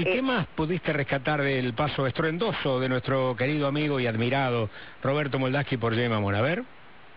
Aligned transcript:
¿Y 0.00 0.04
qué 0.04 0.22
más 0.22 0.46
pudiste 0.54 0.94
rescatar 0.94 1.42
del 1.42 1.74
paso 1.74 2.06
estruendoso 2.06 2.80
de 2.80 2.88
nuestro 2.88 3.36
querido 3.36 3.66
amigo 3.66 4.00
y 4.00 4.06
admirado 4.06 4.70
Roberto 5.02 5.38
Moldaski 5.38 5.76
por 5.76 5.94
Gemamon? 5.94 6.34
A 6.34 6.40
ver. 6.40 6.64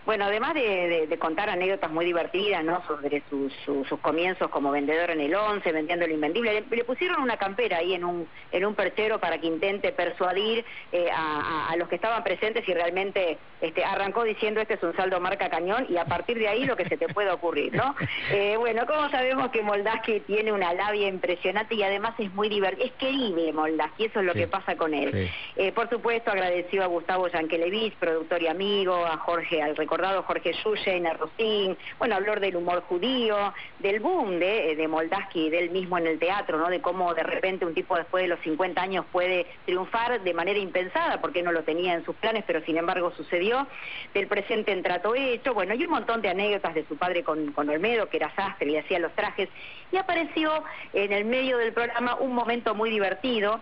Bueno, 0.05 0.25
además 0.25 0.53
de, 0.53 1.17
contar 1.19 1.49
anécdotas 1.49 1.89
muy 1.89 2.03
divertidas, 2.03 2.63
¿no? 2.63 2.83
Sobre 2.85 3.23
sus, 3.29 3.53
comienzos 4.01 4.49
como 4.49 4.71
vendedor 4.71 5.11
en 5.11 5.21
el 5.21 5.33
11, 5.33 5.71
vendiendo 5.71 6.05
el 6.05 6.11
invendible, 6.11 6.65
le, 6.69 6.83
pusieron 6.83 7.21
una 7.21 7.37
campera 7.37 7.77
ahí 7.77 7.93
en 7.93 8.03
un, 8.03 8.27
en 8.51 8.65
un 8.65 8.75
perchero 8.75 9.19
para 9.19 9.37
que 9.37 9.47
intente 9.47 9.93
persuadir 9.93 10.65
eh, 10.91 11.09
a, 11.11 11.73
los 11.77 11.87
que 11.87 11.95
estaban 11.95 12.23
presentes 12.23 12.67
y 12.67 12.73
realmente 12.73 13.37
este, 13.61 13.83
arrancó 13.83 14.23
diciendo 14.23 14.61
este 14.61 14.75
es 14.75 14.83
un 14.83 14.95
saldo 14.95 15.19
marca 15.19 15.49
cañón 15.49 15.87
y 15.89 15.97
a 15.97 16.05
partir 16.05 16.37
de 16.37 16.47
ahí 16.47 16.65
lo 16.65 16.75
que 16.75 16.87
se 16.87 16.97
te 16.97 17.07
puede 17.07 17.31
ocurrir, 17.31 17.73
¿no? 17.73 17.95
Eh, 18.31 18.55
bueno, 18.57 18.85
como 18.87 19.09
sabemos 19.09 19.51
que 19.51 19.61
Moldaski 19.61 20.21
tiene 20.21 20.51
una 20.51 20.73
labia 20.73 21.07
impresionante 21.07 21.75
y 21.75 21.83
además 21.83 22.13
es 22.17 22.33
muy 22.33 22.49
divertido, 22.49 22.87
es 22.87 22.93
querible 22.93 23.51
Moldaski, 23.53 24.05
eso 24.05 24.21
es 24.21 24.25
lo 24.25 24.33
que 24.33 24.47
pasa 24.47 24.75
con 24.75 24.93
él. 24.93 25.29
Eh, 25.55 25.71
por 25.71 25.89
supuesto 25.89 26.31
agradeció 26.31 26.83
a 26.83 26.87
Gustavo 26.87 27.27
Yankelevich, 27.27 27.95
productor 27.95 28.41
y 28.41 28.47
amigo, 28.47 29.05
a 29.05 29.17
Jorge 29.17 29.61
Alreco 29.61 29.92
recordado 29.93 30.23
Jorge 30.23 30.53
Yuyen, 30.53 31.07
Rosín, 31.19 31.77
bueno, 31.99 32.15
habló 32.15 32.35
del 32.37 32.55
humor 32.55 32.81
judío, 32.81 33.53
del 33.77 33.99
boom 33.99 34.39
de, 34.39 34.75
de 34.75 34.87
Moldaski, 34.87 35.51
del 35.51 35.69
mismo 35.69 35.99
en 35.99 36.07
el 36.07 36.17
teatro, 36.17 36.57
¿no? 36.57 36.67
De 36.69 36.81
cómo 36.81 37.13
de 37.13 37.21
repente 37.21 37.63
un 37.63 37.75
tipo 37.75 37.95
después 37.95 38.23
de 38.23 38.29
los 38.29 38.39
50 38.39 38.81
años 38.81 39.05
puede 39.11 39.45
triunfar 39.65 40.19
de 40.23 40.33
manera 40.33 40.57
impensada, 40.57 41.21
porque 41.21 41.43
no 41.43 41.51
lo 41.51 41.63
tenía 41.63 41.93
en 41.93 42.03
sus 42.05 42.15
planes, 42.15 42.43
pero 42.47 42.61
sin 42.61 42.77
embargo 42.77 43.11
sucedió, 43.11 43.67
del 44.15 44.25
presente 44.25 44.71
en 44.71 44.81
trato 44.81 45.13
hecho, 45.13 45.53
bueno, 45.53 45.75
y 45.75 45.83
un 45.83 45.91
montón 45.91 46.23
de 46.23 46.29
anécdotas 46.29 46.73
de 46.73 46.87
su 46.87 46.97
padre 46.97 47.23
con, 47.23 47.51
con 47.51 47.69
Olmedo, 47.69 48.09
que 48.09 48.17
era 48.17 48.33
sastre 48.35 48.71
y 48.71 48.77
hacía 48.77 48.97
los 48.97 49.13
trajes, 49.13 49.47
y 49.91 49.97
apareció 49.97 50.63
en 50.93 51.13
el 51.13 51.25
medio 51.25 51.59
del 51.59 51.71
programa 51.71 52.15
un 52.15 52.33
momento 52.33 52.73
muy 52.73 52.89
divertido, 52.89 53.61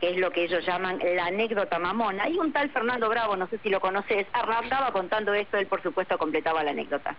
que 0.00 0.10
es 0.10 0.16
lo 0.16 0.30
que 0.30 0.44
ellos 0.44 0.64
llaman 0.66 0.98
la 1.14 1.26
anécdota 1.26 1.78
mamona. 1.78 2.28
Y 2.28 2.38
un 2.38 2.52
tal 2.52 2.70
Fernando 2.70 3.08
Bravo, 3.08 3.36
no 3.36 3.46
sé 3.48 3.58
si 3.58 3.68
lo 3.68 3.80
conoces, 3.80 4.26
arrancaba 4.32 4.92
contando 4.92 5.34
esto, 5.34 5.56
él 5.56 5.66
por 5.66 5.82
supuesto 5.82 6.18
completaba 6.18 6.62
la 6.62 6.72
anécdota. 6.72 7.16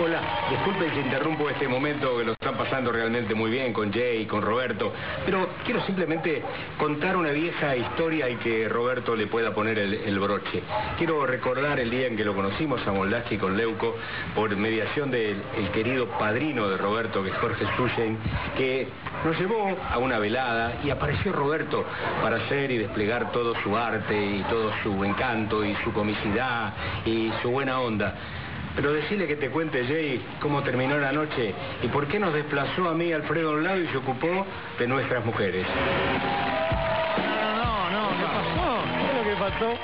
Hola, 0.00 0.20
disculpen 0.48 0.94
si 0.94 1.00
interrumpo 1.00 1.50
este 1.50 1.66
momento 1.66 2.18
que 2.18 2.24
lo 2.24 2.32
están 2.32 2.56
pasando 2.56 2.92
realmente 2.92 3.34
muy 3.34 3.50
bien 3.50 3.72
con 3.72 3.92
Jay 3.92 4.22
y 4.22 4.26
con 4.26 4.42
Roberto, 4.42 4.92
pero 5.26 5.48
quiero 5.64 5.84
simplemente 5.86 6.40
contar 6.78 7.16
una 7.16 7.30
vieja 7.30 7.74
historia 7.74 8.28
y 8.28 8.36
que 8.36 8.68
Roberto 8.68 9.16
le 9.16 9.26
pueda 9.26 9.52
poner 9.52 9.76
el, 9.76 10.18
broche. 10.20 10.62
Quiero 10.98 11.26
recordar 11.26 11.80
el 11.80 11.90
día 11.90 12.06
en 12.06 12.16
que 12.16 12.24
lo 12.24 12.32
conocimos 12.32 12.80
a 12.86 12.92
Moldaski 12.92 13.38
con 13.38 13.56
Leuco 13.56 13.96
por 14.36 14.54
mediación 14.56 15.10
del 15.10 15.42
querido 15.72 16.06
padrino 16.16 16.68
de 16.68 16.76
Roberto, 16.76 17.24
que 17.24 17.30
es 17.30 17.36
Jorge 17.38 17.66
Suyen, 17.76 18.18
que 18.56 18.86
nos 19.24 19.36
llevó 19.36 19.76
a 19.90 19.98
una 19.98 20.20
velada 20.20 20.74
y 20.84 20.90
apareció 20.90 21.32
Roberto 21.32 21.84
para 22.22 22.36
hacer 22.36 22.70
y 22.70 22.78
desplegar 22.78 23.32
todo 23.32 23.52
su 23.64 23.76
arte 23.76 24.14
y 24.16 24.42
todo 24.44 24.70
su 24.84 25.04
encanto 25.04 25.64
y 25.64 25.74
su 25.82 25.92
comicidad 25.92 26.72
y 27.04 27.32
su 27.42 27.50
buena 27.50 27.80
onda. 27.80 28.14
Pero 28.78 28.92
decirle 28.92 29.26
que 29.26 29.34
te 29.34 29.50
cuente, 29.50 29.84
Jay, 29.84 30.24
cómo 30.40 30.62
terminó 30.62 30.96
la 30.98 31.10
noche 31.10 31.52
y 31.82 31.88
por 31.88 32.06
qué 32.06 32.20
nos 32.20 32.32
desplazó 32.32 32.88
a 32.88 32.94
mí 32.94 33.12
Alfredo 33.12 33.50
a 33.50 33.54
un 33.54 33.64
lado 33.64 33.80
y 33.80 33.88
se 33.88 33.96
ocupó 33.96 34.46
de 34.78 34.86
nuestras 34.86 35.24
mujeres. 35.24 35.66
No, 37.56 37.90
no, 37.90 38.02
no, 38.02 38.18
¿qué 38.18 38.24
pasó? 38.24 38.84
¿Qué 38.94 39.04
es 39.04 39.14
lo 39.16 39.24
que 39.24 39.36
pasó? 39.50 39.74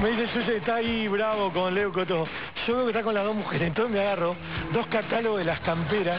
Me 0.00 0.10
dice, 0.12 0.46
yo 0.46 0.52
está 0.52 0.76
ahí 0.76 1.08
bravo 1.08 1.52
con 1.52 1.74
Leuco 1.74 2.06
todo. 2.06 2.26
Yo 2.66 2.76
veo 2.76 2.84
que 2.86 2.90
está 2.92 3.02
con 3.02 3.12
las 3.12 3.24
dos 3.24 3.36
mujeres, 3.36 3.68
entonces 3.68 3.92
me 3.92 4.00
agarro 4.00 4.34
dos 4.72 4.86
catálogos 4.86 5.40
de 5.40 5.44
las 5.44 5.60
camperas 5.60 6.18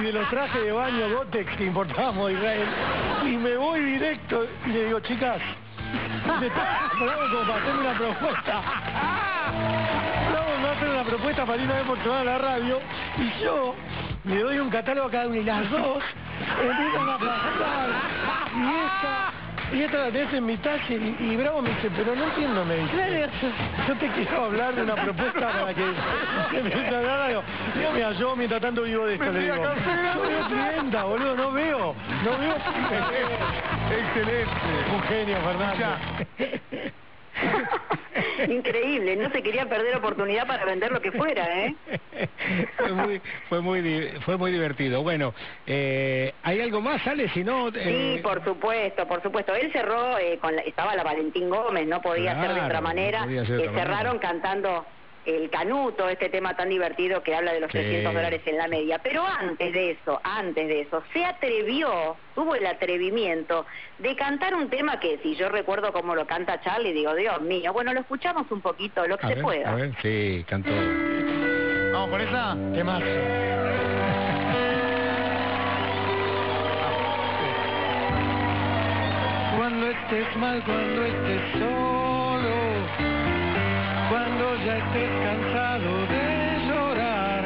y 0.00 0.02
de 0.02 0.12
los 0.14 0.30
trajes 0.30 0.62
de 0.62 0.72
baño 0.72 1.10
Gotex 1.14 1.56
que 1.58 1.64
importábamos 1.64 2.28
de 2.28 2.34
Israel 2.36 2.68
y 3.26 3.36
me 3.36 3.54
voy 3.58 3.80
directo 3.80 4.46
y 4.64 4.68
le 4.70 4.84
digo, 4.86 5.00
chicas, 5.00 5.42
me 6.40 6.46
está 6.46 6.90
bravo 6.98 7.22
como 7.30 7.52
para 7.52 7.62
hacerme 7.62 7.80
una 7.82 7.98
propuesta 7.98 9.01
propuesta 11.32 11.46
para 11.46 11.62
ir 11.62 11.68
una 11.68 11.74
vez 11.76 11.86
por 11.86 11.98
semana 12.02 12.20
a 12.20 12.24
la 12.24 12.38
radio 12.38 12.80
y 13.18 13.42
yo 13.42 13.74
le 14.24 14.38
doy 14.40 14.58
un 14.58 14.70
catálogo 14.70 15.08
a 15.08 15.10
cada 15.10 15.28
una 15.28 15.38
y 15.38 15.44
las 15.44 15.70
dos 15.70 16.02
empiezan 16.60 17.08
a 17.08 17.18
pasar 17.18 17.88
y 18.54 18.60
esta 18.60 19.32
y 19.72 19.82
esta 19.82 19.98
la 19.98 20.10
tenés 20.10 20.34
en 20.34 20.44
mi 20.44 20.56
talle 20.58 21.16
y, 21.18 21.36
Bravo 21.36 21.62
me 21.62 21.70
dice, 21.70 21.90
pero 21.96 22.14
no 22.14 22.24
entiendo, 22.24 22.62
me 22.62 22.76
dice. 22.76 23.30
Yo 23.88 23.96
te 23.96 24.06
quiero 24.08 24.44
hablar 24.44 24.74
de 24.74 24.82
una 24.82 24.94
propuesta 24.96 25.40
para 25.40 25.72
que, 25.72 25.82
que 26.50 26.62
me 26.62 26.74
hablar 26.94 27.20
algo. 27.20 27.42
Digo, 27.74 27.92
mira, 27.94 28.12
yo 28.12 28.36
mientras 28.36 28.60
tanto 28.60 28.82
vivo 28.82 29.06
de 29.06 29.14
esto, 29.14 29.32
le 29.32 29.40
digo. 29.40 29.54
Yo 29.54 30.20
veo 30.20 30.46
clienta, 30.46 31.04
boludo, 31.04 31.36
no 31.36 31.52
veo, 31.52 31.94
no 32.22 32.38
veo. 32.38 32.56
Excelente. 33.98 34.52
Un 34.94 35.02
genio, 35.04 35.38
Fernando. 35.40 35.86
Increíble, 38.48 39.16
no 39.16 39.30
se 39.30 39.42
quería 39.42 39.68
perder 39.68 39.96
oportunidad 39.96 40.46
para 40.46 40.64
vender 40.64 40.90
lo 40.92 41.00
que 41.00 41.12
fuera, 41.12 41.64
¿eh? 41.64 41.74
fue, 42.76 42.92
muy, 42.92 43.20
fue, 43.48 43.60
muy, 43.60 44.08
fue 44.20 44.36
muy 44.36 44.52
divertido. 44.52 45.02
Bueno, 45.02 45.34
eh, 45.66 46.32
¿hay 46.42 46.60
algo 46.60 46.80
más, 46.80 47.06
Ale? 47.06 47.28
Si 47.30 47.44
no... 47.44 47.68
Eh... 47.68 48.16
Sí, 48.16 48.22
por 48.22 48.42
supuesto, 48.44 49.06
por 49.06 49.22
supuesto. 49.22 49.54
Él 49.54 49.70
cerró, 49.72 50.18
eh, 50.18 50.38
con 50.38 50.58
estaba 50.60 50.94
la 50.96 51.02
Valentín 51.02 51.48
Gómez, 51.50 51.86
no 51.86 52.00
podía 52.00 52.40
ser 52.40 52.54
de 52.54 52.60
otra 52.60 52.80
manera. 52.80 53.26
cerraron 53.74 54.18
cantando 54.18 54.86
el 55.24 55.50
canuto, 55.50 56.08
este 56.08 56.28
tema 56.28 56.56
tan 56.56 56.68
divertido 56.68 57.22
que 57.22 57.34
habla 57.34 57.52
de 57.52 57.60
los 57.60 57.70
300 57.70 58.12
dólares 58.12 58.42
en 58.46 58.56
la 58.56 58.68
media. 58.68 58.98
Pero 58.98 59.24
antes 59.24 59.72
de 59.72 59.92
eso, 59.92 60.20
antes 60.22 60.66
de 60.66 60.80
eso, 60.82 61.02
se 61.12 61.24
atrevió, 61.24 62.16
tuvo 62.34 62.54
el 62.54 62.66
atrevimiento 62.66 63.66
de 63.98 64.16
cantar 64.16 64.54
un 64.54 64.68
tema 64.68 65.00
que 65.00 65.18
si 65.22 65.36
yo 65.36 65.48
recuerdo 65.48 65.92
cómo 65.92 66.14
lo 66.14 66.26
canta 66.26 66.60
Charlie, 66.60 66.92
digo, 66.92 67.14
Dios 67.14 67.40
mío, 67.42 67.72
bueno, 67.72 67.94
lo 67.94 68.00
escuchamos 68.00 68.50
un 68.50 68.60
poquito, 68.60 69.06
lo 69.06 69.18
que 69.18 69.28
se 69.28 69.36
pueda. 69.36 69.70
A 69.70 69.74
ver, 69.76 69.92
sí, 70.02 70.44
cantó. 70.48 70.70
Vamos 71.92 72.10
por 72.10 72.20
esa, 72.20 72.56
¿qué 72.74 72.84
más? 72.84 73.02
Cuando 79.56 79.86
estés 79.86 80.36
mal, 80.36 80.62
cuando 80.64 81.04
estés 81.04 81.52
solo 81.52 82.01
ya 84.64 84.76
estés 84.78 85.10
cansado 85.24 86.06
de 86.06 86.66
llorar, 86.68 87.42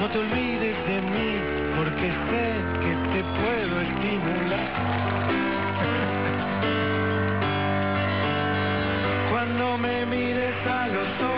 no 0.00 0.10
te 0.10 0.18
olvides 0.18 0.76
de 0.88 1.00
mí, 1.02 1.40
porque 1.76 2.10
sé 2.10 2.46
que 2.82 2.92
te 3.12 3.20
puedo 3.38 3.80
estimular. 3.80 4.70
Cuando 9.30 9.78
me 9.78 10.06
mires 10.06 10.66
a 10.66 10.88
los 10.88 11.08
ojos 11.20 11.37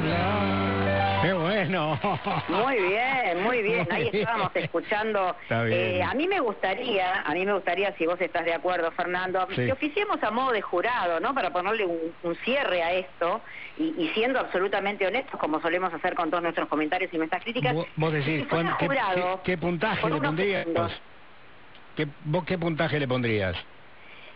bueno! 1.71 1.99
Muy 2.49 2.77
bien, 2.81 3.43
muy 3.43 3.61
bien. 3.61 3.87
Ahí 3.91 4.09
estábamos 4.11 4.51
escuchando. 4.55 5.35
Eh, 5.49 6.01
a 6.03 6.13
mí 6.13 6.27
me 6.27 6.39
gustaría, 6.39 7.21
a 7.21 7.33
mí 7.33 7.45
me 7.45 7.53
gustaría, 7.53 7.95
si 7.97 8.05
vos 8.05 8.19
estás 8.19 8.45
de 8.45 8.53
acuerdo, 8.53 8.91
Fernando, 8.91 9.47
que 9.47 9.71
oficiemos 9.71 10.21
a 10.23 10.31
modo 10.31 10.51
de 10.51 10.61
jurado, 10.61 11.19
¿no? 11.19 11.33
Para 11.33 11.51
ponerle 11.51 11.85
un, 11.85 12.35
cierre 12.43 12.81
a 12.81 12.93
esto 12.93 13.41
y, 13.77 14.09
siendo 14.13 14.39
absolutamente 14.39 15.05
honestos, 15.05 15.39
como 15.39 15.61
solemos 15.61 15.93
hacer 15.93 16.15
con 16.15 16.29
todos 16.29 16.43
nuestros 16.43 16.67
comentarios 16.67 17.13
y 17.13 17.17
nuestras 17.17 17.43
críticas. 17.43 17.75
Vos, 17.95 18.13
decís, 18.13 18.45
¿qué, 19.43 19.57
puntaje 19.57 20.09
le 20.09 20.19
pondrías? 20.21 20.65
¿Qué, 21.95 22.07
¿Vos 22.25 22.45
qué 22.45 22.57
puntaje 22.57 22.99
le 22.99 23.07
pondrías? 23.07 23.55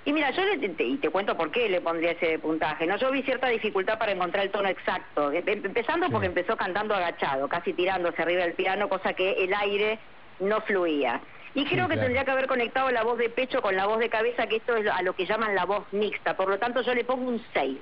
Y 0.05 0.13
mira, 0.13 0.29
yo 0.31 0.43
le, 0.45 0.69
te, 0.69 0.83
y 0.83 0.97
te 0.97 1.09
cuento 1.09 1.35
por 1.35 1.51
qué 1.51 1.67
le 1.67 1.81
pondría 1.81 2.11
ese 2.11 2.37
puntaje. 2.37 2.85
No, 2.85 2.95
yo 2.97 3.11
vi 3.11 3.23
cierta 3.23 3.47
dificultad 3.47 3.97
para 3.97 4.11
encontrar 4.11 4.45
el 4.45 4.51
tono 4.51 4.69
exacto. 4.69 5.31
Em- 5.31 5.43
Empezando 5.47 6.09
porque 6.11 6.27
empezó 6.27 6.55
cantando 6.55 6.93
agachado, 6.93 7.49
casi 7.49 7.73
tirándose 7.73 8.21
arriba 8.21 8.43
del 8.43 8.53
piano, 8.53 8.87
cosa 8.87 9.13
que 9.13 9.31
el 9.31 9.53
aire 9.53 9.99
no 10.39 10.61
fluía. 10.61 11.21
Y 11.55 11.61
Sí, 11.63 11.69
creo 11.69 11.87
que 11.87 11.97
tendría 11.97 12.23
que 12.23 12.31
haber 12.31 12.47
conectado 12.47 12.91
la 12.91 13.03
voz 13.03 13.17
de 13.17 13.29
pecho 13.29 13.61
con 13.61 13.75
la 13.75 13.87
voz 13.87 13.97
de 13.97 14.09
cabeza, 14.09 14.45
que 14.45 14.57
esto 14.57 14.75
es 14.75 14.85
a 14.87 15.01
lo 15.01 15.15
que 15.15 15.25
llaman 15.25 15.55
la 15.55 15.65
voz 15.65 15.91
mixta. 15.91 16.37
Por 16.37 16.49
lo 16.49 16.59
tanto, 16.59 16.81
yo 16.81 16.93
le 16.93 17.03
pongo 17.03 17.29
un 17.29 17.41
6. 17.53 17.79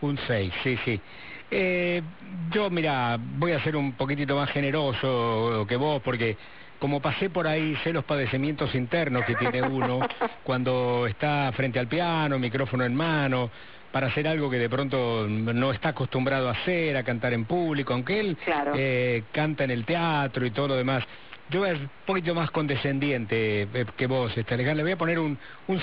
Un 0.00 0.18
6, 0.26 0.52
sí, 0.62 0.76
sí. 0.84 1.02
Eh, 1.50 2.02
yo, 2.50 2.68
mira, 2.68 3.16
voy 3.18 3.52
a 3.52 3.62
ser 3.62 3.76
un 3.76 3.96
poquitito 3.96 4.36
más 4.36 4.50
generoso 4.50 5.64
que 5.66 5.76
vos, 5.76 6.02
porque 6.02 6.36
como 6.84 7.00
pasé 7.00 7.30
por 7.30 7.46
ahí, 7.46 7.74
sé 7.82 7.94
los 7.94 8.04
padecimientos 8.04 8.74
internos 8.74 9.24
que 9.24 9.34
tiene 9.36 9.62
uno 9.62 10.00
cuando 10.44 11.06
está 11.06 11.50
frente 11.56 11.78
al 11.78 11.88
piano, 11.88 12.38
micrófono 12.38 12.84
en 12.84 12.94
mano, 12.94 13.50
para 13.90 14.08
hacer 14.08 14.28
algo 14.28 14.50
que 14.50 14.58
de 14.58 14.68
pronto 14.68 15.26
no 15.26 15.72
está 15.72 15.88
acostumbrado 15.88 16.46
a 16.46 16.52
hacer, 16.52 16.94
a 16.98 17.02
cantar 17.02 17.32
en 17.32 17.46
público, 17.46 17.94
aunque 17.94 18.20
él 18.20 18.36
Claro. 18.44 18.72
eh, 18.76 19.24
canta 19.32 19.64
en 19.64 19.70
el 19.70 19.86
teatro 19.86 20.44
y 20.44 20.50
todo 20.50 20.68
lo 20.68 20.76
demás. 20.76 21.02
Yo 21.48 21.60
voy 21.60 21.68
a 21.68 21.72
ser 21.74 21.82
un 21.82 21.90
poquito 22.06 22.34
más 22.34 22.50
condescendiente 22.50 23.62
eh, 23.62 23.86
que 23.96 24.06
vos, 24.06 24.36
este, 24.36 24.54
Alejandro. 24.54 24.78
Le 24.78 24.82
voy 24.84 24.92
a 24.92 24.96
poner 24.96 25.18
un 25.18 25.38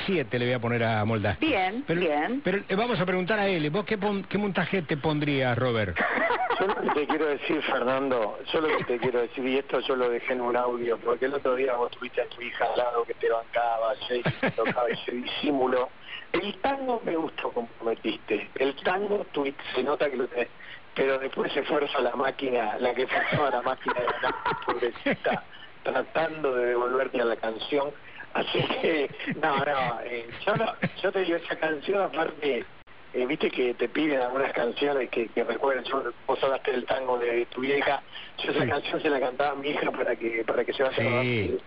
7, 0.05 0.39
le 0.39 0.45
voy 0.45 0.53
a 0.53 0.59
poner 0.59 0.83
a 0.83 1.05
Moldaski. 1.05 1.45
Bien, 1.45 1.83
Pero, 1.87 2.01
bien. 2.01 2.41
pero 2.43 2.57
eh, 2.67 2.75
vamos 2.75 2.99
a 2.99 3.05
preguntar 3.05 3.39
a 3.39 3.47
él, 3.47 3.69
¿vos 3.69 3.85
qué, 3.85 3.97
pon- 3.97 4.23
qué 4.23 4.37
montaje 4.37 4.81
te 4.83 4.97
pondrías, 4.97 5.57
Robert? 5.57 5.97
Yo 6.59 6.67
lo 6.67 6.75
que 6.75 6.89
te 6.99 7.07
quiero 7.07 7.25
decir, 7.25 7.59
Fernando, 7.63 8.37
yo 8.53 8.61
lo 8.61 8.77
que 8.77 8.83
te 8.83 8.99
quiero 8.99 9.21
decir, 9.21 9.43
y 9.47 9.57
esto 9.57 9.79
yo 9.79 9.95
lo 9.95 10.09
dejé 10.09 10.33
en 10.33 10.41
un 10.41 10.55
audio, 10.55 10.99
porque 10.99 11.25
el 11.25 11.33
otro 11.33 11.55
día 11.55 11.73
vos 11.75 11.89
tuviste 11.89 12.21
a 12.21 12.27
tu 12.27 12.39
hija 12.41 12.65
al 12.65 12.77
lado 12.77 13.03
que 13.03 13.15
te 13.15 13.29
bancaba, 13.31 13.93
te 14.07 14.51
tocaba 14.51 14.87
ese 14.89 15.11
disimulo. 15.13 15.89
El 16.33 16.59
tango 16.61 17.01
me 17.03 17.15
gustó 17.15 17.51
como 17.51 17.69
metiste. 17.83 18.51
El 18.55 18.75
tango 18.83 19.25
tú, 19.31 19.45
se 19.75 19.83
nota 19.83 20.09
que 20.09 20.17
lo 20.17 20.27
tenés, 20.27 20.49
pero 20.93 21.17
después 21.19 21.51
se 21.53 21.63
fuerza 21.63 21.99
la 22.01 22.15
máquina, 22.15 22.77
la 22.79 22.93
que 22.93 23.07
forzaba 23.07 23.49
la 23.49 23.61
máquina 23.61 23.99
de 23.99 24.07
la 24.21 24.35
pobrecita, 24.65 25.45
tratando 25.83 26.55
de 26.55 26.65
devolverte 26.67 27.21
a 27.21 27.25
la 27.25 27.35
canción. 27.35 27.93
Así 28.33 28.59
que, 28.81 29.09
no, 29.35 29.57
no, 29.57 29.99
eh, 30.05 30.29
yo, 30.45 30.55
no, 30.55 30.65
yo 31.01 31.11
te 31.11 31.19
digo, 31.21 31.37
esa 31.37 31.55
canción 31.57 32.01
aparte... 32.01 32.65
Eh, 33.13 33.25
Viste 33.25 33.51
que 33.51 33.73
te 33.73 33.89
piden 33.89 34.21
algunas 34.21 34.53
canciones 34.53 35.09
que, 35.09 35.27
que 35.33 35.43
recuerden, 35.43 35.83
yo, 35.83 36.01
vos 36.25 36.41
hablaste 36.41 36.71
del 36.71 36.85
tango 36.85 37.17
de 37.19 37.45
tu 37.47 37.59
vieja, 37.59 38.01
yo 38.37 38.51
esa 38.51 38.61
Sí. 38.63 38.69
canción 38.69 39.01
se 39.01 39.09
la 39.09 39.19
cantaba 39.19 39.49
a 39.51 39.55
mi 39.55 39.67
hija 39.71 39.91
para 39.91 40.15
que 40.15 40.45
para 40.45 40.63
que 40.63 40.71
se 40.71 40.81
vaya 40.81 40.95
a 40.95 41.01
Sí. 41.01 41.03
dormir. 41.03 41.63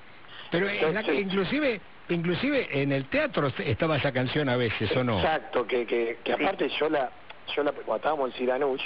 Pero 0.50 0.68
en 0.68 0.80
la- 0.94 1.00
Entonces- 1.00 1.20
inclusive, 1.20 1.82
inclusive 2.08 2.82
en 2.82 2.92
el 2.92 3.08
teatro 3.08 3.48
estaba 3.58 3.96
esa 3.96 4.12
canción 4.12 4.48
a 4.48 4.56
veces, 4.56 4.94
¿o 4.96 5.04
no? 5.04 5.18
Exacto, 5.18 5.66
que, 5.66 5.86
que, 5.86 6.20
que 6.24 6.32
aparte 6.32 6.68
yo 6.80 6.88
la, 6.88 7.12
yo 7.54 7.62
la, 7.62 7.72
cuando 7.72 7.96
estábamos 7.96 8.30
en 8.32 8.36
Siranuch, 8.38 8.80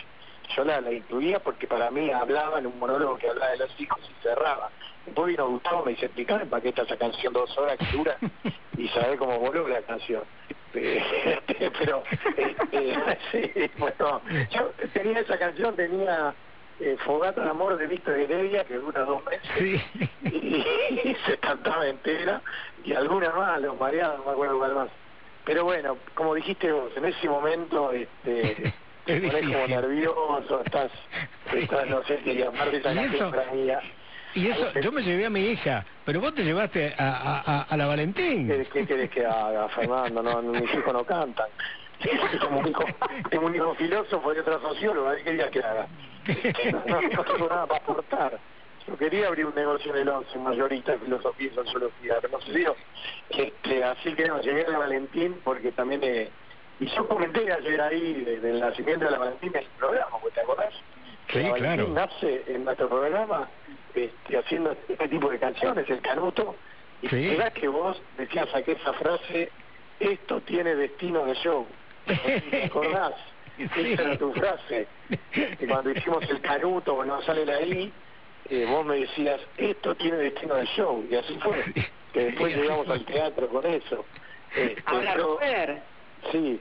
yo 0.56 0.64
la, 0.64 0.80
la 0.80 0.92
incluía 0.92 1.40
porque 1.40 1.66
para 1.66 1.90
mí 1.90 2.10
hablaba 2.10 2.58
en 2.58 2.66
un 2.66 2.78
monólogo 2.78 3.18
que 3.18 3.28
hablaba 3.28 3.50
de 3.52 3.58
los 3.58 3.80
hijos 3.80 3.98
y 4.10 4.14
cerraba. 4.22 4.70
Después 5.04 5.28
vino 5.28 5.48
Gustavo 5.48 5.84
me 5.84 5.92
dice, 5.92 6.06
explícame 6.06 6.46
para 6.46 6.62
qué 6.62 6.70
está 6.70 6.82
esa 6.82 6.96
canción 6.96 7.32
dos 7.32 7.56
horas 7.58 7.76
que 7.78 7.96
dura 7.96 8.16
y 8.76 8.88
sabe 8.88 9.16
cómo 9.18 9.38
voló 9.38 9.66
la 9.68 9.82
canción. 9.82 10.24
Este, 10.70 11.70
Pero, 11.78 12.04
este, 12.36 13.18
sí, 13.32 13.70
bueno, 13.78 14.22
yo 14.50 14.70
tenía 14.92 15.20
esa 15.20 15.38
canción, 15.38 15.74
tenía 15.74 16.36
eh, 16.80 16.96
Fogata 17.04 17.42
de 17.42 17.50
Amor 17.50 17.76
de 17.76 17.86
Víctor 17.86 18.14
Heredia, 18.18 18.64
que 18.64 18.74
dura 18.74 19.02
dos 19.04 19.22
meses. 19.24 19.48
Sí. 19.58 19.80
y, 20.22 21.16
se 21.26 21.38
cantaba 21.38 21.86
entera 21.88 22.40
y 22.84 22.92
alguna 22.94 23.30
más, 23.32 23.60
los 23.60 23.78
mareados, 23.78 24.18
no 24.20 24.24
me 24.26 24.32
acuerdo 24.32 24.58
cuál 24.58 24.74
más. 24.74 24.88
Pero 25.44 25.64
bueno, 25.64 25.96
como 26.14 26.34
dijiste 26.34 26.70
vos, 26.72 26.90
en 26.96 27.06
ese 27.06 27.28
momento 27.28 27.90
este, 27.92 28.72
te 29.04 29.16
Es 29.16 29.22
pones 29.32 29.46
como 29.46 29.66
nervioso, 29.66 30.62
estás, 30.64 30.90
estás 31.52 31.88
no 31.88 32.02
sé 32.04 32.20
si 32.24 32.42
aparte 32.42 32.76
esa 32.76 32.94
canción 32.94 33.32
mía. 33.54 33.80
Y 34.34 34.46
eso, 34.48 34.78
yo 34.80 34.92
me 34.92 35.02
llevé 35.02 35.24
a 35.24 35.30
mi 35.30 35.40
hija, 35.40 35.84
pero 36.04 36.20
vos 36.20 36.34
te 36.34 36.44
llevaste 36.44 36.94
a, 36.98 37.08
a, 37.16 37.40
a- 37.40 37.62
a 37.62 37.76
la 37.78 37.86
Valentín. 37.86 38.46
¿Qué, 38.46 38.66
qué 38.70 38.86
querés 38.86 39.10
que 39.10 39.24
haga, 39.24 39.68
Fernando? 39.70 40.22
No, 40.22 40.42
mis 40.42 40.70
hijos 40.74 40.92
no 40.92 41.02
cantan. 41.04 41.46
Un 42.50 42.68
hijo, 42.68 42.84
tengo 43.30 43.46
un 43.46 43.54
hijo 43.54 43.74
filósofo 43.74 44.34
y 44.34 44.38
otra 44.38 44.60
socióloga, 44.60 45.16
¿qué 45.16 45.24
querías 45.24 45.50
que 45.50 45.60
haga? 45.60 45.86
No, 46.86 47.00
no, 47.02 47.24
tengo 47.24 47.48
nada 47.48 47.66
para 47.66 47.80
aportar. 47.80 48.38
Yo 48.86 48.96
quería 48.96 49.26
abrir 49.26 49.46
un 49.46 49.54
negocio 49.54 49.94
en 49.94 50.02
el 50.02 50.08
11, 50.08 50.38
mayorista 50.38 50.92
de 50.92 50.98
filosofía 50.98 51.48
y 51.48 51.54
sociología, 51.54 52.14
pero 52.20 52.38
no 52.38 52.40
se 52.44 52.52
dio. 52.52 52.76
Este, 53.30 53.84
así 53.84 54.14
que 54.14 54.26
no, 54.28 54.40
llegué 54.40 54.64
a 54.66 54.70
la 54.70 54.78
Valentín 54.78 55.40
porque 55.44 55.72
también... 55.72 56.00
Eh, 56.04 56.30
y 56.80 56.86
yo 56.86 57.08
comenté 57.08 57.52
ayer 57.52 57.80
ahí 57.80 58.14
de- 58.24 58.40
del 58.40 58.60
nacimiento 58.60 59.04
de 59.06 59.10
la 59.10 59.18
Valentín 59.18 59.50
en 59.54 59.62
el 59.62 59.68
programa, 59.78 60.16
¿vos 60.22 60.32
¿te 60.32 60.40
acordás? 60.40 60.72
Sí, 61.32 61.40
la 61.42 61.50
Valentín 61.50 61.92
claro. 61.94 62.06
nace 62.12 62.44
en 62.46 62.64
nuestro 62.64 62.88
programa 62.88 63.48
este, 63.94 64.38
haciendo 64.38 64.76
este 64.88 65.08
tipo 65.08 65.28
de 65.28 65.38
canciones, 65.38 65.90
el 65.90 66.00
canuto, 66.00 66.54
y 67.02 67.08
Sí. 67.08 67.36
que 67.54 67.68
vos 67.68 68.00
decías 68.16 68.48
aquí 68.54 68.70
esa 68.70 68.92
frase, 68.94 69.50
esto 70.00 70.40
tiene 70.42 70.74
destino 70.76 71.24
de 71.26 71.34
show. 71.34 71.66
¿Te 72.50 72.64
acordás? 72.64 73.14
Sí. 73.56 73.92
Esa 73.92 74.02
era 74.02 74.18
tu 74.18 74.32
frase. 74.32 74.86
Cuando 75.68 75.90
hicimos 75.90 76.22
el 76.30 76.40
canuto, 76.40 76.94
bueno, 76.94 77.20
sale 77.22 77.44
la 77.44 77.60
I, 77.60 77.92
eh, 78.50 78.66
vos 78.68 78.86
me 78.86 79.00
decías, 79.00 79.40
esto 79.56 79.94
tiene 79.96 80.16
destino 80.18 80.54
de 80.54 80.64
show. 80.66 81.04
Y 81.10 81.16
así 81.16 81.36
fue. 81.42 81.64
Que 82.12 82.26
después 82.26 82.56
llegamos 82.56 82.88
al 82.88 83.04
teatro 83.04 83.48
con 83.48 83.66
eso. 83.66 84.04
Este, 84.56 84.82
Ahora, 84.86 85.12
pero- 85.14 85.34
Robert, 85.34 85.82
sí, 86.32 86.60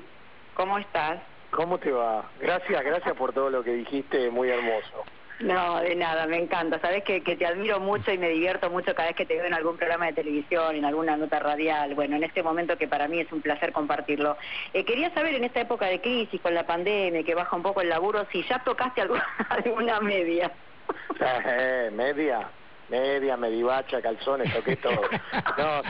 ¿cómo 0.55 0.77
estás? 0.77 1.19
¿cómo 1.51 1.77
te 1.77 1.91
va? 1.91 2.29
Gracias, 2.39 2.83
gracias 2.83 3.15
por 3.15 3.33
todo 3.33 3.49
lo 3.49 3.63
que 3.63 3.71
dijiste, 3.73 4.29
muy 4.29 4.49
hermoso. 4.49 5.05
No, 5.39 5.79
de 5.81 5.95
nada, 5.95 6.25
me 6.25 6.37
encanta. 6.37 6.79
Sabes 6.79 7.03
que, 7.03 7.21
que 7.21 7.35
te 7.35 7.45
admiro 7.45 7.79
mucho 7.79 8.11
y 8.11 8.17
me 8.17 8.29
divierto 8.29 8.69
mucho 8.71 8.95
cada 8.95 9.09
vez 9.09 9.15
que 9.15 9.25
te 9.25 9.35
veo 9.35 9.45
en 9.45 9.53
algún 9.53 9.77
programa 9.77 10.07
de 10.07 10.13
televisión, 10.13 10.75
en 10.75 10.85
alguna 10.85 11.15
nota 11.15 11.39
radial. 11.39 11.93
Bueno, 11.93 12.15
en 12.15 12.23
este 12.23 12.41
momento 12.41 12.77
que 12.77 12.87
para 12.87 13.07
mí 13.07 13.19
es 13.19 13.31
un 13.31 13.41
placer 13.41 13.71
compartirlo. 13.71 14.37
Eh, 14.73 14.83
quería 14.83 15.13
saber 15.13 15.35
en 15.35 15.43
esta 15.43 15.61
época 15.61 15.85
de 15.85 16.01
crisis, 16.01 16.41
con 16.41 16.55
la 16.55 16.65
pandemia, 16.65 17.23
que 17.23 17.35
baja 17.35 17.55
un 17.55 17.61
poco 17.61 17.81
el 17.81 17.89
laburo, 17.89 18.25
si 18.31 18.43
ya 18.43 18.63
tocaste 18.63 19.01
alguna, 19.01 19.25
alguna 19.49 19.99
media. 19.99 20.51
Eh, 21.19 21.91
media, 21.93 22.49
media, 22.89 23.37
medivacha, 23.37 24.01
calzones, 24.01 24.51
toqué 24.53 24.75
todo. 24.77 25.01
No, 25.57 25.81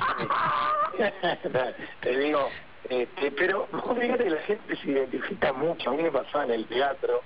te 2.01 2.17
digo, 2.17 2.49
este, 2.89 3.31
pero 3.31 3.67
fíjate 3.99 4.29
la 4.29 4.41
gente 4.41 4.75
se 4.77 4.91
identifica 4.91 5.53
mucho, 5.53 5.89
a 5.89 5.93
mí 5.93 6.03
me 6.03 6.11
pasaba 6.11 6.45
en 6.45 6.51
el 6.51 6.65
teatro, 6.65 7.21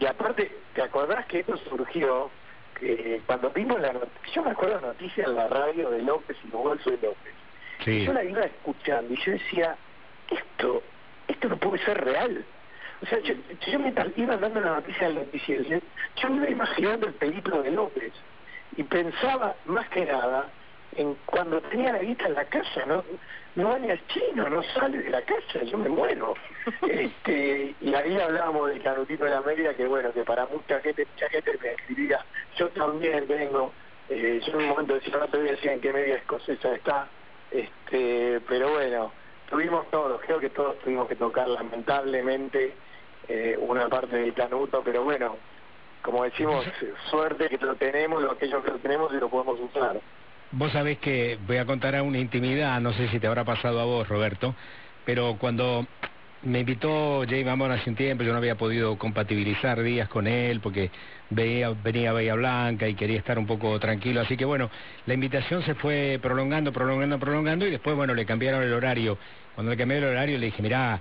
y 0.00 0.06
aparte, 0.06 0.50
¿te 0.74 0.82
acordás 0.82 1.26
que 1.26 1.40
esto 1.40 1.56
surgió 1.68 2.30
que 2.78 3.20
cuando 3.26 3.50
vimos 3.50 3.80
la 3.80 3.92
noticia, 3.92 4.32
yo 4.34 4.42
me 4.42 4.50
acuerdo 4.50 4.80
la 4.80 4.88
noticia 4.88 5.24
en 5.24 5.34
la 5.36 5.48
radio 5.48 5.90
de 5.90 6.02
López 6.02 6.36
y 6.44 6.48
los 6.48 6.62
bolsos 6.62 7.00
de 7.00 7.06
López, 7.06 7.32
Sí. 7.84 8.04
yo 8.04 8.12
la 8.12 8.24
iba 8.24 8.40
escuchando 8.40 9.12
y 9.12 9.16
yo 9.18 9.32
decía, 9.32 9.76
esto, 10.30 10.82
esto 11.28 11.48
no 11.48 11.56
puede 11.58 11.84
ser 11.84 12.02
real. 12.02 12.44
O 13.02 13.06
sea, 13.06 13.18
yo, 13.20 13.34
yo 13.68 13.78
mientras 13.78 14.08
iba 14.16 14.36
dando 14.36 14.60
la 14.60 14.74
noticia 14.76 15.08
del 15.08 15.16
noticiero, 15.16 15.64
yo 16.16 16.30
me 16.30 16.36
iba 16.36 16.50
imaginando 16.50 17.06
el 17.06 17.14
periplo 17.14 17.62
de 17.62 17.70
López 17.72 18.12
y 18.76 18.82
pensaba 18.84 19.54
más 19.66 19.88
que 19.90 20.04
nada 20.06 20.48
en 20.96 21.14
cuando 21.26 21.60
tenía 21.62 21.92
la 21.92 21.98
guita 21.98 22.26
en 22.26 22.34
la 22.34 22.44
casa, 22.44 22.86
¿no? 22.86 23.04
No 23.56 23.68
va 23.68 23.78
ni 23.78 23.90
al 23.90 24.06
chino, 24.08 24.48
no 24.48 24.62
sale 24.62 24.98
de 24.98 25.10
la 25.10 25.22
casa, 25.22 25.62
yo 25.62 25.78
me 25.78 25.88
muero. 25.88 26.34
este 26.88 27.74
Y 27.80 27.94
ahí 27.94 28.18
hablábamos 28.18 28.68
del 28.68 28.82
canutito 28.82 29.24
de 29.24 29.30
la 29.30 29.42
media, 29.42 29.74
que 29.74 29.86
bueno, 29.86 30.12
que 30.12 30.24
para 30.24 30.46
mucha 30.46 30.80
gente, 30.80 31.06
mucha 31.12 31.28
gente 31.28 31.58
me 31.62 31.70
escribía, 31.70 32.24
yo 32.56 32.68
también 32.70 33.26
vengo, 33.28 33.72
eh, 34.08 34.40
yo 34.44 34.52
en 34.54 34.58
un 34.58 34.68
momento 34.68 34.94
decía, 34.94 35.16
no 35.18 35.28
te 35.28 35.38
voy 35.38 35.48
a 35.48 35.52
decir 35.52 35.70
en 35.70 35.80
qué 35.80 35.92
media 35.92 36.16
escocesa 36.16 36.74
está, 36.74 37.08
este 37.52 38.40
pero 38.48 38.72
bueno, 38.72 39.12
tuvimos 39.48 39.88
todos, 39.90 40.20
creo 40.22 40.40
que 40.40 40.50
todos 40.50 40.76
tuvimos 40.80 41.06
que 41.06 41.14
tocar 41.14 41.46
lamentablemente 41.46 42.74
eh, 43.28 43.56
una 43.60 43.88
parte 43.88 44.16
del 44.16 44.34
canuto, 44.34 44.82
pero 44.84 45.04
bueno, 45.04 45.36
como 46.02 46.24
decimos, 46.24 46.66
suerte 47.10 47.48
que 47.48 47.58
lo 47.58 47.76
tenemos, 47.76 48.20
lo 48.20 48.32
aquello 48.32 48.62
que 48.64 48.72
lo 48.72 48.78
tenemos 48.78 49.12
y 49.12 49.16
lo 49.16 49.28
podemos 49.28 49.60
usar. 49.60 50.00
Vos 50.56 50.70
sabés 50.70 50.98
que 50.98 51.36
voy 51.48 51.56
a 51.56 51.64
contar 51.64 51.96
a 51.96 52.04
una 52.04 52.18
intimidad, 52.18 52.80
no 52.80 52.92
sé 52.92 53.08
si 53.08 53.18
te 53.18 53.26
habrá 53.26 53.44
pasado 53.44 53.80
a 53.80 53.84
vos, 53.84 54.08
Roberto, 54.08 54.54
pero 55.04 55.36
cuando 55.36 55.84
me 56.44 56.60
invitó 56.60 57.24
Jay 57.28 57.44
Mamón 57.44 57.72
hace 57.72 57.90
un 57.90 57.96
tiempo, 57.96 58.22
yo 58.22 58.30
no 58.30 58.38
había 58.38 58.54
podido 58.54 58.96
compatibilizar 58.96 59.82
días 59.82 60.08
con 60.08 60.28
él 60.28 60.60
porque 60.60 60.92
veía, 61.30 61.70
venía 61.70 62.10
a 62.10 62.12
Bahía 62.12 62.34
Blanca 62.34 62.86
y 62.86 62.94
quería 62.94 63.18
estar 63.18 63.36
un 63.36 63.46
poco 63.46 63.80
tranquilo, 63.80 64.20
así 64.20 64.36
que 64.36 64.44
bueno, 64.44 64.70
la 65.06 65.14
invitación 65.14 65.64
se 65.64 65.74
fue 65.74 66.20
prolongando, 66.22 66.70
prolongando, 66.72 67.18
prolongando 67.18 67.66
y 67.66 67.72
después, 67.72 67.96
bueno, 67.96 68.14
le 68.14 68.24
cambiaron 68.24 68.62
el 68.62 68.72
horario. 68.72 69.18
Cuando 69.56 69.72
le 69.72 69.76
cambiaron 69.76 70.04
el 70.08 70.14
horario 70.14 70.38
le 70.38 70.46
dije, 70.46 70.62
mirá, 70.62 71.00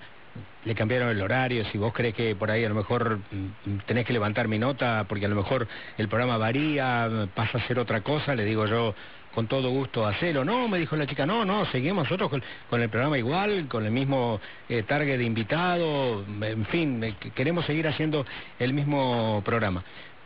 le 0.65 0.73
cambiaron 0.73 1.09
el 1.09 1.21
horario, 1.21 1.63
si 1.65 1.77
vos 1.77 1.93
crees 1.93 2.15
que 2.15 2.35
por 2.35 2.49
ahí 2.49 2.65
a 2.65 2.69
lo 2.69 2.75
mejor 2.75 3.19
mm, 3.19 3.77
tenés 3.85 4.05
que 4.05 4.13
levantar 4.13 4.47
mi 4.47 4.57
nota, 4.57 5.05
porque 5.07 5.27
a 5.27 5.29
lo 5.29 5.35
mejor 5.35 5.67
el 5.97 6.07
programa 6.07 6.37
varía, 6.37 7.27
pasa 7.35 7.59
a 7.59 7.67
ser 7.67 7.77
otra 7.77 8.01
cosa, 8.01 8.33
le 8.33 8.45
digo 8.45 8.65
yo, 8.65 8.95
con 9.33 9.47
todo 9.47 9.69
gusto 9.69 10.05
hacerlo. 10.05 10.45
No, 10.45 10.67
me 10.67 10.77
dijo 10.77 10.95
la 10.95 11.07
chica, 11.07 11.25
no, 11.25 11.43
no, 11.45 11.65
seguimos 11.65 12.03
nosotros 12.03 12.29
con, 12.69 12.81
el 12.81 12.89
programa 12.89 13.17
igual, 13.17 13.67
con 13.67 13.85
el 13.85 13.91
mismo 13.91 14.39
eh, 14.69 14.83
target 14.83 15.17
de 15.17 15.23
invitado, 15.23 16.23
en 16.41 16.65
fin, 16.67 17.15
queremos 17.35 17.65
seguir 17.65 17.87
haciendo 17.87 18.25
el 18.59 18.73
mismo 18.73 19.41
programa. 19.43 19.83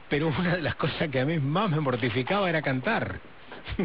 Pero 0.10 0.28
una 0.40 0.56
de 0.56 0.62
las 0.62 0.76
cosas 0.76 1.10
que 1.10 1.20
a 1.20 1.26
mí 1.26 1.40
más 1.40 1.70
me 1.70 1.80
mortificaba 1.80 2.50
era 2.50 2.62
cantar. 2.62 3.20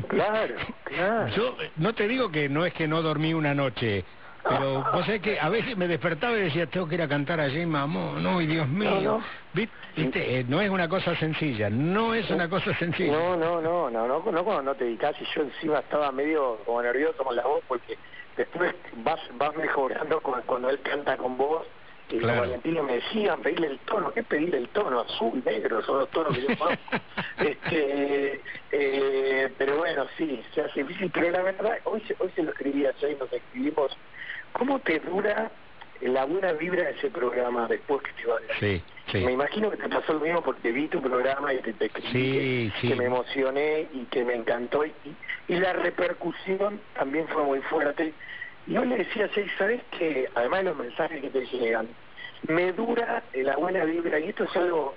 Claro, 0.09 0.55
claro. 0.85 1.29
Yo 1.37 1.57
no 1.77 1.93
te 1.93 2.07
digo 2.07 2.31
que 2.31 2.49
no 2.49 2.65
es 2.65 2.73
que 2.73 2.87
no 2.87 3.03
dormí 3.03 3.35
una 3.35 3.55
noche, 3.55 4.05
pero 4.43 4.85
vos 4.93 5.07
sabés 5.07 5.23
que 5.23 5.39
a 5.39 5.49
veces 5.49 5.77
me 5.77 5.87
despertaba 5.87 6.37
y 6.37 6.43
decía, 6.43 6.67
tengo 6.67 6.89
que 6.89 6.97
ir 6.97 7.03
a 7.03 7.09
cantar 7.09 7.41
allí, 7.41 7.65
mamón, 7.65 8.23
no, 8.23 8.41
y 8.41 8.47
Dios 8.47 8.69
mío. 8.69 9.01
No, 9.01 9.25
¿Viste? 9.53 10.39
Eh, 10.39 10.45
no 10.49 10.61
es 10.61 10.71
una 10.71 10.89
cosa 10.89 11.15
sencilla, 11.17 11.69
no 11.71 12.15
es 12.15 12.29
una 12.31 12.49
cosa 12.49 12.75
sencilla. 12.79 13.13
No, 13.13 13.37
no, 13.37 13.61
no, 13.61 13.91
no, 13.91 14.09
no, 14.09 14.33
no 14.33 14.45
cuando 14.45 14.63
no 14.63 14.75
te 14.75 14.85
dedicas 14.85 15.15
y 15.21 15.25
yo 15.35 15.43
encima 15.43 15.79
estaba 15.81 16.11
medio 16.11 16.59
como 16.65 16.83
nervioso 16.83 17.23
con 17.23 17.37
la 17.37 17.43
voz 17.43 17.63
porque 17.69 17.99
después 18.37 18.75
vas 19.05 19.21
vas 19.35 19.55
mejorando 19.57 20.21
cuando 20.21 20.71
él 20.71 20.81
canta 20.81 21.17
con 21.17 21.37
vos 21.37 21.67
y 22.13 22.19
claro. 22.19 22.41
los 22.41 22.49
valentinos 22.49 22.85
me 22.85 22.95
decían 22.95 23.41
pedirle 23.41 23.67
el 23.69 23.79
tono, 23.81 24.13
¿qué 24.13 24.23
pedirle 24.23 24.59
el 24.59 24.69
tono? 24.69 25.01
Azul, 25.01 25.43
negro, 25.45 25.83
son 25.83 26.01
los 26.01 26.11
tonos 26.11 26.37
que 26.37 26.43
yo 26.43 26.59
conozco. 26.59 26.83
este, 27.39 28.41
eh, 28.71 29.53
pero 29.57 29.79
bueno, 29.79 30.07
sí, 30.17 30.43
se 30.55 30.61
hace 30.61 30.85
difícil, 30.85 31.11
pero 31.13 31.31
la 31.31 31.43
verdad, 31.43 31.79
hoy, 31.85 32.03
hoy 32.19 32.31
se 32.37 32.43
lo 32.43 32.51
escribí 32.51 32.87
a 32.87 32.93
y 33.01 33.15
nos 33.15 33.33
escribimos 33.33 33.97
¿Cómo 34.53 34.79
te 34.81 35.01
dura 35.01 35.51
la 36.01 36.25
buena 36.25 36.53
vibra 36.53 36.85
de 36.85 36.91
ese 36.91 37.11
programa 37.11 37.67
después 37.69 38.03
que 38.03 38.23
te 38.23 38.29
va 38.29 38.37
sí, 38.59 38.83
sí. 39.11 39.25
Me 39.25 39.33
imagino 39.33 39.71
que 39.71 39.77
te 39.77 39.89
pasó 39.89 40.15
lo 40.15 40.21
mismo 40.21 40.43
porque 40.43 40.73
vi 40.73 40.89
tu 40.89 41.01
programa 41.01 41.55
y 41.55 41.59
te, 41.59 41.73
te 41.75 41.87
escribí 41.87 42.73
que, 42.81 42.95
me 42.97 43.05
emocioné 43.05 43.89
y 43.93 44.05
que 44.11 44.25
me 44.25 44.35
encantó 44.35 44.85
y, 44.85 44.93
y 45.49 45.57
la 45.57 45.73
repercusión 45.75 46.81
también 46.95 47.29
fue 47.29 47.45
muy 47.45 47.61
fuerte. 47.63 48.13
Y 48.67 48.73
yo 48.73 48.85
le 48.85 48.99
decía, 48.99 49.29
sí, 49.35 49.45
¿sabes 49.59 49.81
que 49.97 50.29
Además 50.35 50.61
de 50.61 50.65
los 50.65 50.77
mensajes 50.77 51.21
que 51.21 51.31
te 51.31 51.47
llegan, 51.47 51.89
me 52.49 52.73
dura 52.73 53.23
la 53.35 53.57
buena 53.57 53.85
vibra 53.85 54.19
y 54.19 54.29
esto 54.29 54.45
es 54.45 54.57
algo 54.57 54.95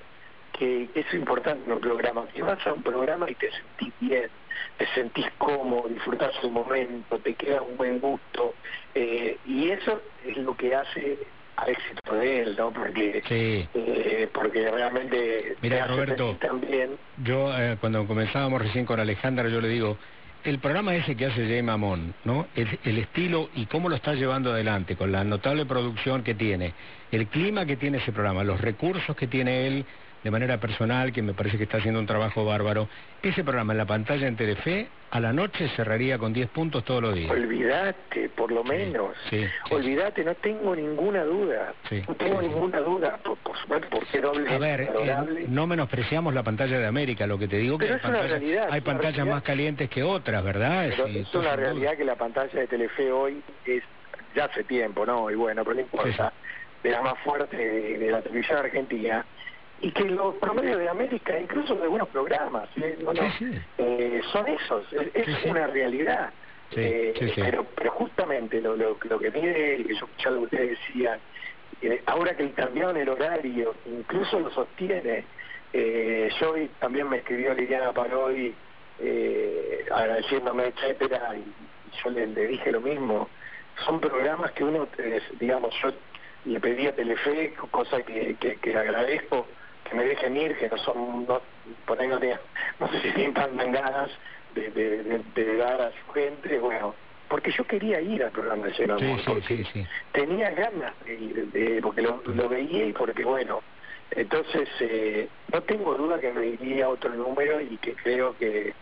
que, 0.58 0.90
es 0.94 1.14
importante 1.14 1.64
en 1.66 1.74
un 1.74 1.80
programa, 1.80 2.26
que 2.34 2.42
vas 2.42 2.66
a 2.66 2.74
un 2.74 2.84
programa 2.84 3.30
y 3.30 3.36
te 3.36 3.50
sentís 3.52 3.94
bien, 4.00 4.30
te 4.78 4.88
sentís 4.88 5.26
cómodo, 5.38 5.90
disfrutás 5.90 6.32
el 6.44 6.52
momento, 6.52 7.20
te 7.20 7.34
queda 7.34 7.62
un 7.62 7.78
buen 7.78 8.00
gusto, 8.00 8.54
eh, 8.94 9.38
y 9.46 9.70
eso 9.70 10.02
es 10.26 10.38
lo 10.38 10.56
que 10.56 10.76
hace 10.76 11.18
al 11.58 11.70
éxito 11.70 12.16
de 12.16 12.42
él, 12.42 12.56
¿no? 12.58 12.72
Porque, 12.72 13.24
eh, 13.30 14.30
porque 14.34 14.70
realmente... 14.70 15.56
Mira, 15.62 15.88
Roberto, 15.88 16.36
también... 16.42 16.98
yo 17.24 17.58
eh, 17.58 17.78
cuando 17.80 18.06
comenzábamos 18.08 18.62
recién 18.62 18.86
con 18.86 19.00
Alejandra, 19.00 19.48
yo 19.50 19.62
le 19.62 19.70
digo, 19.70 19.98
el 20.46 20.60
programa 20.60 20.96
ese 20.96 21.16
que 21.16 21.26
hace 21.26 21.48
Jay 21.48 21.62
Mamón, 21.64 22.14
¿no? 22.24 22.48
El, 22.56 22.80
el, 22.84 23.00
estilo 23.00 23.50
y 23.56 23.66
cómo 23.66 23.90
lo 23.90 23.96
está 23.96 24.14
llevando 24.14 24.52
adelante, 24.52 24.96
con 24.96 25.12
la 25.12 25.24
notable 25.24 25.66
producción 25.66 26.24
que 26.24 26.36
tiene, 26.36 26.74
el 27.12 27.28
clima 27.28 27.66
que 27.66 27.78
tiene 27.78 27.98
ese 27.98 28.12
programa, 28.12 28.44
los 28.44 28.62
recursos 28.62 29.16
que 29.16 29.28
tiene 29.28 29.68
él 29.68 29.86
de 30.26 30.32
manera 30.32 30.58
personal, 30.58 31.14
que 31.14 31.22
me 31.22 31.36
parece 31.36 31.56
que 31.56 31.66
está 31.66 31.78
haciendo 31.78 32.00
un 32.00 32.08
trabajo 32.08 32.44
bárbaro. 32.44 32.90
Ese 33.22 33.44
programa 33.44 33.74
en 33.74 33.78
la 33.78 33.86
pantalla 33.86 34.28
en 34.28 34.36
Telefe, 34.36 34.88
a 35.12 35.20
la 35.20 35.32
noche 35.32 35.70
cerraría 35.76 36.18
con 36.18 36.34
10 36.34 36.50
puntos 36.50 36.84
todos 36.84 37.00
los 37.00 37.14
días. 37.14 37.30
Olvídate, 37.30 38.30
por 38.30 38.52
lo 38.52 38.64
menos. 38.64 39.16
Sí, 39.30 39.46
Olvídate, 39.70 40.24
no 40.24 40.34
tengo 40.34 40.76
ninguna 40.76 41.24
duda. 41.24 41.76
no 42.08 42.16
tengo 42.16 42.42
ninguna 42.42 42.80
duda, 42.80 43.20
por, 43.24 43.38
por 43.38 43.56
porque 43.88 44.20
doble. 44.20 44.52
A 44.52 44.58
ver, 44.58 44.82
eh, 44.82 45.46
no 45.48 45.68
menospreciamos 45.68 46.34
la 46.34 46.42
pantalla 46.42 46.80
de 46.80 46.88
América, 46.88 47.28
lo 47.28 47.38
que 47.38 47.48
te 47.48 47.58
digo 47.58 47.78
que 47.78 47.94
hay, 47.94 48.00
pantallas, 48.00 48.42
hay 48.72 48.82
pantallas 48.82 49.28
más 49.28 49.44
calientes 49.44 49.92
que 49.92 50.02
otras, 50.02 50.44
¿verdad? 50.44 50.88
es 50.88 51.36
una 51.36 51.56
realidad 51.56 51.96
que 51.96 52.04
la 52.04 52.16
pantalla 52.16 52.62
de 52.62 52.66
Telefe 52.66 53.12
hoy 53.12 53.44
es 53.68 53.84
ya 54.36 54.46
hace 54.46 54.64
tiempo, 54.64 55.06
¿no? 55.06 55.30
Y 55.30 55.36
bueno, 55.36 55.64
pero 55.64 55.76
no 55.76 55.82
importa, 55.82 56.34
de 56.82 56.90
la 56.90 57.04
más 57.04 57.20
fuerte 57.20 57.56
de 57.56 58.10
la 58.10 58.24
televisión 58.24 58.58
argentina 58.58 59.24
y 59.82 59.92
que 59.92 60.06
los 60.06 60.36
promedios 60.36 60.80
de 60.80 60.90
América, 60.90 61.38
incluso 61.40 61.76
de 61.76 61.84
algunos 61.84 62.08
programas, 62.10 62.70
¿eh? 62.78 62.98
Eh, 63.78 64.22
son 64.32 64.48
esos, 64.48 64.86
es, 65.14 65.46
una 65.46 65.68
realidad. 65.68 66.32
Eh, 66.72 67.14
pero, 67.36 67.66
pero 67.76 67.92
justamente 67.92 68.60
lo, 68.60 68.76
lo, 68.76 68.98
que 68.98 69.32
mide, 69.32 69.84
que 69.84 69.96
yo 69.96 70.06
escuché 70.06 70.32
lo 70.32 70.38
que 70.38 70.44
ustedes 70.46 70.80
decían, 70.80 71.20
ahora 72.08 72.36
que 72.36 72.50
cambiaron 72.52 72.98
el 72.98 73.10
horario, 73.10 73.76
incluso 73.86 74.40
lo 74.40 74.50
sostiene, 74.52 75.26
yo 75.74 76.52
hoy 76.52 76.70
también 76.80 77.10
me 77.10 77.18
escribió 77.18 77.54
Liliana 77.54 77.92
Parodi 77.92 78.54
agradeciéndome, 79.94 80.68
etcétera, 80.68 81.36
y 81.36 81.44
yo 82.04 82.10
le, 82.10 82.26
dije 82.48 82.72
lo 82.72 82.82
mismo, 82.82 83.30
son 83.86 84.00
programas 84.00 84.52
que 84.54 84.64
uno, 84.64 84.88
digamos, 85.40 85.74
yo 85.84 85.92
le 86.46 86.60
pedí 86.60 86.88
a 86.88 86.96
Telefe, 86.96 87.54
cosa 87.72 88.02
que, 88.02 88.36
que, 88.40 88.56
que 88.56 88.76
agradezco, 88.76 89.46
que 89.90 89.96
me 89.96 90.04
dejen 90.04 90.36
ir, 90.36 90.58
que 90.58 90.68
no 90.68 90.78
son, 90.78 91.26
no, 91.28 91.42
por 91.86 92.00
ahí 92.00 92.08
no, 92.08 92.20
no 92.80 92.92
sé 92.92 93.02
si 93.02 93.12
sientan 93.12 93.56
ganas 93.58 94.10
de, 94.54 94.70
de, 94.72 95.22
de, 95.36 95.58
dar 95.58 95.82
a 95.82 95.92
su 95.92 96.12
gente, 96.14 96.60
bueno, 96.60 96.96
porque 97.30 97.52
yo 97.52 97.66
quería 97.66 98.02
ir 98.02 98.24
al 98.24 98.32
programa 98.32 98.68
de 98.68 98.74
Lleno 98.74 99.00
sí, 99.48 99.64
sí, 99.74 99.86
tenía 100.12 100.52
ganas 100.52 100.94
de 101.06 101.14
ir, 101.16 101.82
porque 101.82 102.02
lo, 102.02 102.22
lo, 102.26 102.50
veía 102.50 102.86
y 102.86 102.94
porque 102.94 103.24
bueno, 103.24 103.62
entonces 104.12 104.70
eh, 104.80 105.28
no 105.52 105.62
tengo 105.64 105.96
duda 105.96 106.20
que 106.20 106.32
me 106.32 106.48
iría 106.48 106.90
otro 106.90 107.10
número 107.14 107.60
y 107.60 107.78
que 107.78 107.94
creo 107.96 108.38
que, 108.38 108.74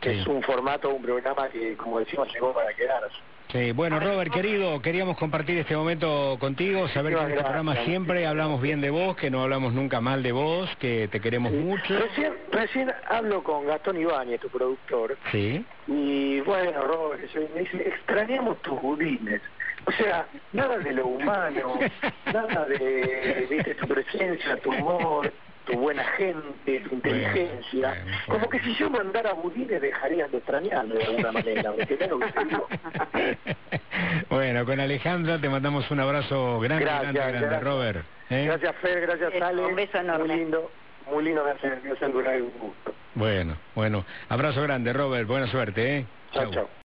que 0.00 0.20
es 0.20 0.26
un 0.26 0.42
formato, 0.42 0.90
un 0.90 1.02
programa 1.02 1.48
que 1.48 1.76
como 1.76 2.00
decimos 2.00 2.32
llegó 2.32 2.52
para 2.52 2.74
quedarse. 2.74 3.16
Sí, 3.52 3.72
bueno, 3.72 4.00
Robert, 4.00 4.32
querido, 4.32 4.80
queríamos 4.80 5.18
compartir 5.18 5.58
este 5.58 5.76
momento 5.76 6.38
contigo, 6.40 6.88
saber 6.88 7.14
que 7.14 7.20
en 7.20 7.30
este 7.32 7.42
programa 7.42 7.76
siempre 7.84 8.26
hablamos 8.26 8.62
bien 8.62 8.80
de 8.80 8.88
vos, 8.88 9.14
que 9.14 9.30
no 9.30 9.42
hablamos 9.42 9.74
nunca 9.74 10.00
mal 10.00 10.22
de 10.22 10.32
vos, 10.32 10.74
que 10.76 11.06
te 11.08 11.20
queremos 11.20 11.52
mucho. 11.52 11.98
Recién, 11.98 12.32
recién 12.50 12.90
hablo 13.10 13.44
con 13.44 13.66
Gastón 13.66 14.00
Ibáñez, 14.00 14.40
tu 14.40 14.48
productor. 14.48 15.18
Sí. 15.30 15.62
Y 15.86 16.40
bueno, 16.40 16.82
Robert, 16.82 17.20
me 17.54 17.60
dice, 17.60 17.88
extrañamos 17.88 18.56
tus 18.62 18.80
budines. 18.80 19.42
O 19.84 19.92
sea, 19.92 20.26
nada 20.54 20.78
de 20.78 20.92
lo 20.92 21.08
humano, 21.08 21.78
nada 22.32 22.64
de, 22.64 23.46
viste, 23.50 23.74
tu 23.74 23.86
presencia, 23.86 24.56
tu 24.62 24.70
humor, 24.70 25.30
tu 25.64 25.78
buena 25.78 26.04
gente, 26.16 26.80
tu 26.80 26.94
inteligencia. 26.94 28.04
Como 28.26 28.48
que 28.48 28.58
si 28.60 28.74
yo 28.74 28.90
mandara 28.90 29.32
budines 29.34 29.80
dejarían 29.80 30.30
de 30.30 30.38
extrañarme 30.38 30.94
de 30.94 31.04
alguna 31.04 31.32
manera, 31.32 31.72
Bueno, 34.28 34.64
con 34.64 34.80
Alejandra 34.80 35.40
te 35.40 35.48
mandamos 35.48 35.90
un 35.90 36.00
abrazo 36.00 36.60
grande, 36.60 36.84
grande, 36.84 37.12
grande, 37.12 37.60
Robert. 37.60 38.04
¿eh? 38.30 38.44
Gracias, 38.46 38.76
Fer, 38.76 39.00
gracias, 39.02 39.42
Ale. 39.42 39.66
Un 39.66 39.74
beso 39.76 39.98
enorme. 39.98 40.26
Muy 40.26 40.36
lindo, 40.36 40.70
muy 41.10 41.24
lindo, 41.24 41.44
gracias, 41.44 41.82
gracias, 41.82 42.10
un 42.10 42.58
gusto. 42.58 42.94
Bueno, 43.14 43.56
bueno, 43.74 44.04
abrazo 44.28 44.62
grande, 44.62 44.92
Robert, 44.92 45.26
buena 45.26 45.46
suerte, 45.48 45.98
¿eh? 45.98 46.06
Chao, 46.32 46.50
chao. 46.50 46.68